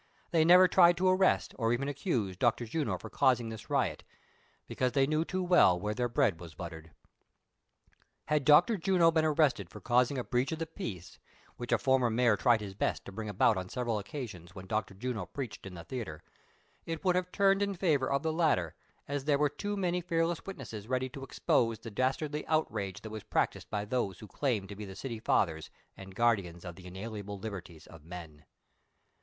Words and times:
They 0.31 0.43
never 0.43 0.67
tried 0.67 0.97
to 0.97 1.07
arrest, 1.07 1.53
or 1.59 1.73
even 1.73 1.87
accuse, 1.87 2.35
Dr. 2.35 2.65
Juno 2.65 2.97
for 2.97 3.11
causing 3.11 3.49
this 3.49 3.69
riot; 3.69 4.03
because 4.65 4.93
they 4.93 5.05
knew 5.05 5.23
too 5.23 5.43
well 5.43 5.79
where 5.79 5.93
their 5.93 6.09
bread 6.09 6.39
was 6.39 6.55
buttered. 6.55 6.89
Had 8.25 8.43
Dr. 8.43 8.77
Juno 8.77 9.11
been 9.11 9.25
arrested 9.25 9.69
for 9.69 9.79
causing 9.79 10.17
a 10.17 10.23
breach 10.23 10.51
of 10.51 10.57
the 10.57 10.65
peace, 10.65 11.19
which 11.57 11.71
a 11.71 11.77
former 11.77 12.09
mayor 12.09 12.35
tried 12.35 12.61
his 12.61 12.73
best 12.73 13.05
to 13.05 13.11
bring 13.11 13.29
about 13.29 13.57
on 13.57 13.69
several 13.69 13.99
occasions, 13.99 14.55
when 14.55 14.65
Dr. 14.65 14.95
Juno 14.95 15.27
preached 15.27 15.67
in 15.67 15.75
the 15.75 15.83
theatre, 15.83 16.23
it 16.87 17.05
would 17.05 17.15
have 17.15 17.31
turned 17.31 17.61
in 17.61 17.75
favor 17.75 18.09
of 18.11 18.23
the 18.23 18.33
latter, 18.33 18.73
as 19.07 19.25
there 19.25 19.37
were 19.37 19.49
too 19.49 19.77
many 19.77 20.01
fearless 20.01 20.43
witnesses 20.47 20.87
ready 20.87 21.09
to 21.09 21.23
expose 21.23 21.77
the 21.77 21.91
dastardly 21.91 22.43
outrage 22.47 23.01
that 23.01 23.11
was 23.11 23.21
practised 23.21 23.69
by 23.69 23.85
those 23.85 24.17
who 24.17 24.27
claim 24.27 24.65
to 24.65 24.75
be 24.75 24.87
tlie 24.87 24.97
city 24.97 25.19
fathers 25.19 25.69
and 25.95 26.15
guardians 26.15 26.65
of 26.65 26.75
the 26.75 26.87
inalienable 26.87 27.37
liber 27.37 27.61
ties 27.61 27.85
of 27.85 28.03
men. 28.03 28.45